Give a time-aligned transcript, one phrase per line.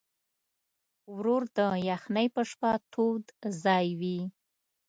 [1.15, 3.23] ورور د یخنۍ په شپه تود
[3.63, 4.19] ځای وي.